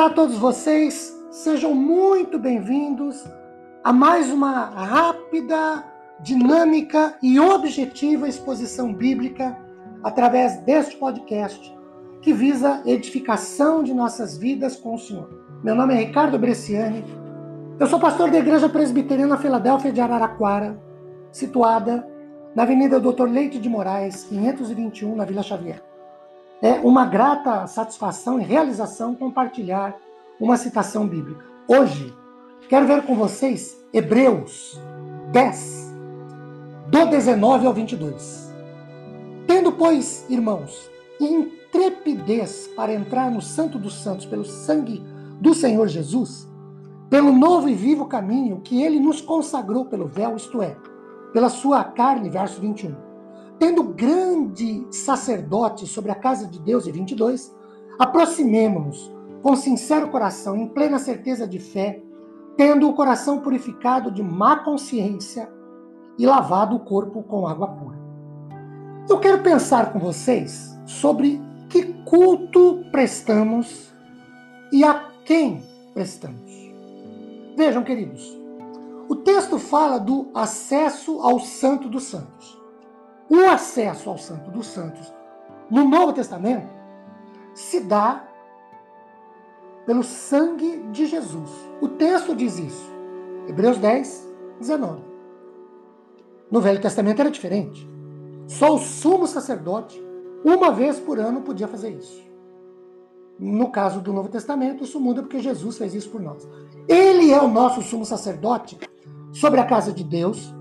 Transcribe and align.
Olá 0.00 0.08
a 0.08 0.14
todos 0.14 0.38
vocês, 0.38 1.14
sejam 1.30 1.74
muito 1.74 2.38
bem-vindos 2.38 3.22
a 3.84 3.92
mais 3.92 4.32
uma 4.32 4.64
rápida, 4.64 5.84
dinâmica 6.22 7.18
e 7.22 7.38
objetiva 7.38 8.26
exposição 8.26 8.94
bíblica 8.94 9.54
através 10.02 10.56
deste 10.62 10.96
podcast 10.96 11.70
que 12.22 12.32
visa 12.32 12.82
edificação 12.86 13.84
de 13.84 13.92
nossas 13.92 14.38
vidas 14.38 14.74
com 14.74 14.94
o 14.94 14.98
Senhor. 14.98 15.28
Meu 15.62 15.74
nome 15.74 15.92
é 15.92 15.98
Ricardo 15.98 16.38
Bresciani, 16.38 17.04
eu 17.78 17.86
sou 17.86 18.00
pastor 18.00 18.30
da 18.30 18.38
Igreja 18.38 18.70
Presbiteriana 18.70 19.36
Filadélfia 19.36 19.92
de 19.92 20.00
Araraquara, 20.00 20.82
situada 21.30 22.08
na 22.54 22.62
Avenida 22.62 22.98
Doutor 22.98 23.28
Leite 23.28 23.58
de 23.58 23.68
Moraes, 23.68 24.24
521, 24.24 25.14
na 25.14 25.26
Vila 25.26 25.42
Xavier. 25.42 25.89
É 26.62 26.74
uma 26.74 27.06
grata 27.06 27.66
satisfação 27.66 28.38
e 28.38 28.44
realização 28.44 29.14
compartilhar 29.14 29.96
uma 30.38 30.58
citação 30.58 31.06
bíblica. 31.06 31.42
Hoje, 31.66 32.14
quero 32.68 32.86
ver 32.86 33.02
com 33.06 33.14
vocês 33.14 33.82
Hebreus 33.94 34.78
10, 35.32 35.94
do 36.88 37.06
19 37.06 37.66
ao 37.66 37.72
22. 37.72 38.52
Tendo, 39.46 39.72
pois, 39.72 40.26
irmãos, 40.28 40.90
intrepidez 41.18 42.68
para 42.76 42.92
entrar 42.92 43.30
no 43.30 43.40
Santo 43.40 43.78
dos 43.78 43.94
Santos 43.94 44.26
pelo 44.26 44.44
sangue 44.44 45.02
do 45.40 45.54
Senhor 45.54 45.88
Jesus, 45.88 46.46
pelo 47.08 47.32
novo 47.32 47.70
e 47.70 47.74
vivo 47.74 48.04
caminho 48.04 48.60
que 48.60 48.82
ele 48.82 49.00
nos 49.00 49.22
consagrou 49.22 49.86
pelo 49.86 50.06
véu, 50.06 50.36
isto 50.36 50.60
é, 50.60 50.76
pela 51.32 51.48
sua 51.48 51.82
carne, 51.84 52.28
verso 52.28 52.60
21 52.60 53.09
tendo 53.60 53.82
grande 53.82 54.86
sacerdote 54.90 55.86
sobre 55.86 56.10
a 56.10 56.14
casa 56.14 56.46
de 56.46 56.58
Deus, 56.58 56.86
e 56.86 56.90
22, 56.90 57.54
aproximemo-nos 57.98 59.12
com 59.42 59.54
sincero 59.54 60.08
coração, 60.08 60.56
em 60.56 60.66
plena 60.66 60.98
certeza 60.98 61.46
de 61.46 61.58
fé, 61.58 62.02
tendo 62.56 62.88
o 62.88 62.94
coração 62.94 63.40
purificado 63.40 64.10
de 64.10 64.22
má 64.22 64.56
consciência 64.64 65.46
e 66.18 66.24
lavado 66.24 66.74
o 66.74 66.80
corpo 66.80 67.22
com 67.22 67.46
água 67.46 67.68
pura. 67.68 67.98
Eu 69.08 69.20
quero 69.20 69.42
pensar 69.42 69.92
com 69.92 69.98
vocês 69.98 70.78
sobre 70.86 71.38
que 71.68 71.82
culto 72.04 72.82
prestamos 72.90 73.94
e 74.72 74.82
a 74.82 75.06
quem 75.24 75.62
prestamos. 75.92 76.50
Vejam, 77.58 77.84
queridos, 77.84 78.38
o 79.06 79.16
texto 79.16 79.58
fala 79.58 79.98
do 79.98 80.30
acesso 80.34 81.20
ao 81.20 81.40
Santo 81.40 81.90
dos 81.90 82.04
Santos. 82.04 82.59
O 83.30 83.48
acesso 83.48 84.10
ao 84.10 84.18
Santo 84.18 84.50
dos 84.50 84.66
Santos 84.66 85.14
no 85.70 85.88
Novo 85.88 86.12
Testamento 86.12 86.68
se 87.54 87.78
dá 87.78 88.24
pelo 89.86 90.02
sangue 90.02 90.82
de 90.90 91.06
Jesus. 91.06 91.48
O 91.80 91.88
texto 91.88 92.34
diz 92.34 92.58
isso. 92.58 92.90
Hebreus 93.46 93.78
10, 93.78 94.28
19. 94.58 95.02
No 96.50 96.60
Velho 96.60 96.80
Testamento 96.80 97.20
era 97.20 97.30
diferente. 97.30 97.88
Só 98.48 98.74
o 98.74 98.78
sumo 98.78 99.28
sacerdote, 99.28 100.02
uma 100.44 100.72
vez 100.72 100.98
por 100.98 101.20
ano, 101.20 101.42
podia 101.42 101.68
fazer 101.68 101.90
isso. 101.90 102.20
No 103.38 103.70
caso 103.70 104.00
do 104.00 104.12
Novo 104.12 104.28
Testamento, 104.28 104.82
isso 104.82 104.98
muda 104.98 105.22
porque 105.22 105.38
Jesus 105.38 105.78
fez 105.78 105.94
isso 105.94 106.10
por 106.10 106.20
nós. 106.20 106.48
Ele 106.88 107.30
é 107.30 107.40
o 107.40 107.48
nosso 107.48 107.80
sumo 107.80 108.04
sacerdote 108.04 108.76
sobre 109.32 109.60
a 109.60 109.64
casa 109.64 109.92
de 109.92 110.02
Deus, 110.02 110.52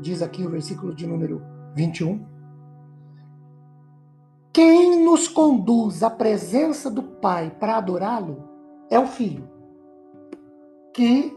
diz 0.00 0.22
aqui 0.22 0.46
o 0.46 0.50
versículo 0.50 0.94
de 0.94 1.06
número 1.06 1.57
21. 1.74 2.24
Quem 4.52 5.04
nos 5.04 5.28
conduz 5.28 6.02
à 6.02 6.10
presença 6.10 6.90
do 6.90 7.02
Pai 7.02 7.50
para 7.60 7.76
adorá-lo 7.76 8.48
é 8.90 8.98
o 8.98 9.06
Filho, 9.06 9.48
que, 10.92 11.32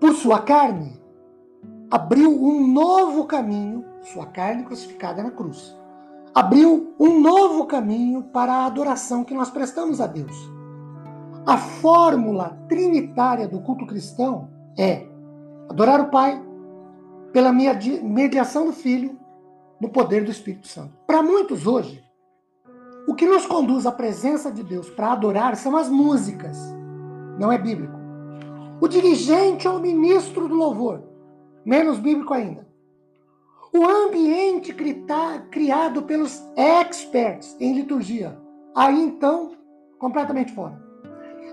por 0.00 0.14
sua 0.14 0.40
carne, 0.40 0.98
abriu 1.90 2.30
um 2.30 2.66
novo 2.66 3.26
caminho, 3.26 3.84
sua 4.00 4.26
carne 4.26 4.64
crucificada 4.64 5.22
na 5.22 5.30
cruz, 5.30 5.76
abriu 6.34 6.94
um 6.98 7.20
novo 7.20 7.66
caminho 7.66 8.22
para 8.22 8.52
a 8.52 8.66
adoração 8.66 9.24
que 9.24 9.34
nós 9.34 9.50
prestamos 9.50 10.00
a 10.00 10.06
Deus. 10.06 10.34
A 11.46 11.58
fórmula 11.58 12.58
trinitária 12.68 13.46
do 13.46 13.60
culto 13.60 13.86
cristão 13.86 14.48
é 14.78 15.06
adorar 15.68 16.00
o 16.00 16.08
Pai, 16.08 16.42
pela 17.34 17.52
mediação 17.52 18.66
do 18.66 18.72
Filho, 18.72 19.18
no 19.80 19.88
poder 19.88 20.24
do 20.24 20.30
Espírito 20.30 20.68
Santo. 20.68 20.96
Para 21.04 21.20
muitos 21.20 21.66
hoje, 21.66 22.00
o 23.08 23.14
que 23.16 23.26
nos 23.26 23.44
conduz 23.44 23.86
à 23.86 23.90
presença 23.90 24.52
de 24.52 24.62
Deus 24.62 24.88
para 24.88 25.10
adorar 25.10 25.56
são 25.56 25.76
as 25.76 25.88
músicas. 25.88 26.56
Não 27.36 27.50
é 27.50 27.58
bíblico. 27.58 27.92
O 28.80 28.86
dirigente 28.86 29.66
ou 29.66 29.80
ministro 29.80 30.46
do 30.46 30.54
louvor, 30.54 31.02
menos 31.64 31.98
bíblico 31.98 32.32
ainda. 32.32 32.68
O 33.72 33.84
ambiente 33.84 34.72
criado 35.50 36.02
pelos 36.02 36.40
experts 36.56 37.56
em 37.58 37.74
liturgia, 37.74 38.38
aí 38.76 39.02
então, 39.02 39.56
completamente 39.98 40.52
fora. 40.52 40.80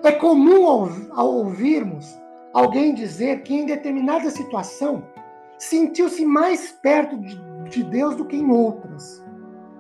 É 0.04 0.12
comum 0.12 0.68
ao 1.12 1.28
ouvirmos 1.28 2.06
alguém 2.54 2.94
dizer 2.94 3.42
que 3.42 3.56
em 3.56 3.66
determinada 3.66 4.30
situação 4.30 5.04
sentiu-se 5.62 6.26
mais 6.26 6.72
perto 6.72 7.16
de, 7.18 7.40
de 7.70 7.84
Deus 7.84 8.16
do 8.16 8.26
que 8.26 8.36
em 8.36 8.50
outras. 8.50 9.24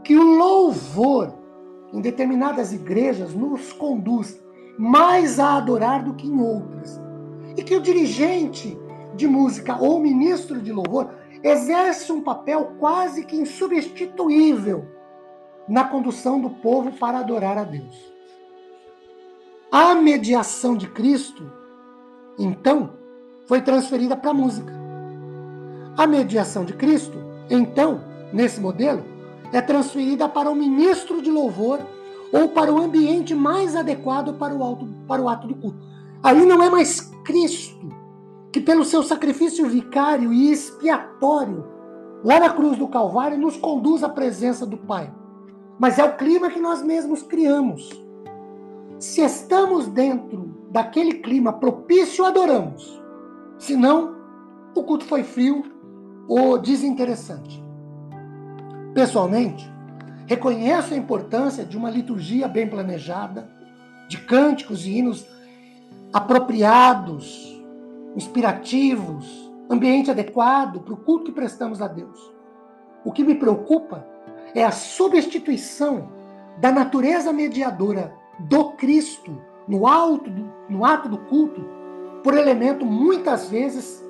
Que 0.03 0.15
o 0.15 0.23
louvor 0.23 1.33
em 1.91 1.99
determinadas 1.99 2.71
igrejas 2.71 3.33
nos 3.33 3.73
conduz 3.73 4.39
mais 4.77 5.39
a 5.39 5.57
adorar 5.57 6.03
do 6.03 6.13
que 6.13 6.27
em 6.27 6.39
outras. 6.39 7.01
E 7.57 7.63
que 7.63 7.75
o 7.75 7.81
dirigente 7.81 8.77
de 9.15 9.27
música 9.27 9.75
ou 9.75 9.99
ministro 9.99 10.61
de 10.61 10.71
louvor 10.71 11.09
exerce 11.43 12.11
um 12.11 12.21
papel 12.21 12.75
quase 12.79 13.25
que 13.25 13.35
insubstituível 13.35 14.85
na 15.67 15.83
condução 15.83 16.39
do 16.39 16.51
povo 16.51 16.91
para 16.91 17.19
adorar 17.19 17.57
a 17.57 17.63
Deus. 17.63 18.13
A 19.71 19.95
mediação 19.95 20.77
de 20.77 20.87
Cristo, 20.87 21.51
então, 22.37 22.93
foi 23.47 23.61
transferida 23.61 24.15
para 24.15 24.29
a 24.29 24.33
música. 24.33 24.80
A 25.97 26.07
mediação 26.07 26.65
de 26.65 26.73
Cristo, 26.73 27.17
então, 27.49 28.01
nesse 28.31 28.59
modelo, 28.59 29.03
é 29.51 29.61
transferida 29.61 30.29
para 30.29 30.49
o 30.49 30.55
ministro 30.55 31.21
de 31.21 31.29
louvor 31.29 31.79
ou 32.31 32.49
para 32.49 32.73
o 32.73 32.81
ambiente 32.81 33.35
mais 33.35 33.75
adequado 33.75 34.33
para 34.37 34.55
o, 34.55 34.63
alto, 34.63 34.87
para 35.07 35.21
o 35.21 35.27
ato 35.27 35.47
do 35.47 35.55
culto. 35.55 35.79
Aí 36.23 36.45
não 36.45 36.63
é 36.63 36.69
mais 36.69 37.01
Cristo 37.25 37.89
que, 38.51 38.61
pelo 38.61 38.85
seu 38.85 39.03
sacrifício 39.03 39.67
vicário 39.67 40.31
e 40.31 40.51
expiatório, 40.51 41.65
lá 42.23 42.39
na 42.39 42.49
cruz 42.49 42.77
do 42.77 42.87
Calvário, 42.87 43.37
nos 43.37 43.57
conduz 43.57 44.03
à 44.03 44.09
presença 44.09 44.65
do 44.65 44.77
Pai. 44.77 45.11
Mas 45.79 45.97
é 45.99 46.03
o 46.03 46.15
clima 46.15 46.49
que 46.49 46.59
nós 46.59 46.81
mesmos 46.81 47.23
criamos. 47.23 47.89
Se 48.99 49.21
estamos 49.21 49.87
dentro 49.87 50.53
daquele 50.69 51.15
clima 51.15 51.53
propício, 51.53 52.23
adoramos. 52.23 53.01
Se 53.57 53.75
não, 53.75 54.15
o 54.75 54.83
culto 54.83 55.05
foi 55.05 55.23
frio, 55.23 55.63
o 56.27 56.57
desinteressante. 56.57 57.61
Pessoalmente, 58.93 59.69
reconheço 60.25 60.93
a 60.93 60.97
importância 60.97 61.63
de 61.63 61.77
uma 61.77 61.89
liturgia 61.89 62.47
bem 62.47 62.67
planejada, 62.67 63.49
de 64.07 64.17
cânticos 64.17 64.85
e 64.85 64.97
hinos 64.97 65.25
apropriados, 66.13 67.61
inspirativos, 68.15 69.49
ambiente 69.69 70.11
adequado 70.11 70.81
para 70.81 70.93
o 70.93 70.97
culto 70.97 71.25
que 71.25 71.31
prestamos 71.31 71.81
a 71.81 71.87
Deus. 71.87 72.31
O 73.05 73.11
que 73.11 73.23
me 73.23 73.35
preocupa 73.35 74.05
é 74.53 74.63
a 74.63 74.71
substituição 74.71 76.09
da 76.59 76.71
natureza 76.71 77.31
mediadora 77.31 78.13
do 78.39 78.71
Cristo 78.73 79.41
no, 79.67 79.87
alto, 79.87 80.29
no 80.69 80.83
ato 80.85 81.07
do 81.07 81.17
culto 81.17 81.63
por 82.23 82.37
elemento 82.37 82.85
muitas 82.85 83.49
vezes 83.49 84.03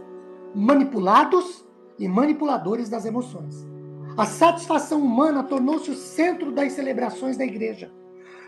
manipulados 0.53 1.63
e 2.01 2.07
manipuladores 2.07 2.89
das 2.89 3.05
emoções. 3.05 3.65
A 4.17 4.25
satisfação 4.25 4.99
humana 5.01 5.43
tornou-se 5.43 5.91
o 5.91 5.95
centro 5.95 6.51
das 6.51 6.73
celebrações 6.73 7.37
da 7.37 7.45
igreja. 7.45 7.91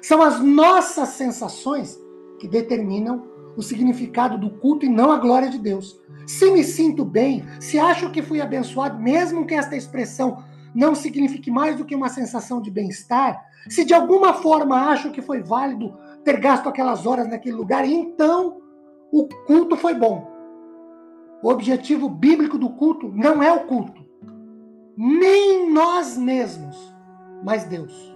São 0.01 0.21
as 0.21 0.41
nossas 0.41 1.09
sensações 1.09 1.97
que 2.39 2.47
determinam 2.47 3.31
o 3.55 3.61
significado 3.61 4.37
do 4.37 4.49
culto 4.49 4.85
e 4.85 4.89
não 4.89 5.11
a 5.11 5.19
glória 5.19 5.49
de 5.49 5.59
Deus. 5.59 6.01
Se 6.25 6.49
me 6.51 6.63
sinto 6.63 7.05
bem, 7.05 7.45
se 7.59 7.77
acho 7.77 8.09
que 8.11 8.23
fui 8.23 8.41
abençoado, 8.41 8.99
mesmo 8.99 9.45
que 9.45 9.53
esta 9.53 9.75
expressão 9.75 10.43
não 10.73 10.95
signifique 10.95 11.51
mais 11.51 11.77
do 11.77 11.85
que 11.85 11.95
uma 11.95 12.09
sensação 12.09 12.59
de 12.59 12.71
bem-estar, 12.71 13.39
se 13.69 13.85
de 13.85 13.93
alguma 13.93 14.33
forma 14.33 14.89
acho 14.89 15.11
que 15.11 15.21
foi 15.21 15.43
válido 15.43 15.93
ter 16.23 16.39
gasto 16.39 16.67
aquelas 16.67 17.05
horas 17.05 17.29
naquele 17.29 17.55
lugar, 17.55 17.85
então 17.85 18.57
o 19.11 19.27
culto 19.45 19.77
foi 19.77 19.93
bom. 19.93 20.32
O 21.43 21.49
objetivo 21.49 22.07
bíblico 22.07 22.57
do 22.57 22.69
culto 22.69 23.09
não 23.09 23.43
é 23.43 23.51
o 23.51 23.65
culto, 23.65 24.01
nem 24.95 25.69
nós 25.69 26.17
mesmos, 26.17 26.77
mas 27.43 27.65
Deus. 27.65 28.12